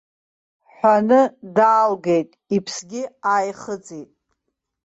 [0.73, 1.21] Ҳәаны
[1.55, 4.09] даалгеит, иԥсгьы ааихыҵит.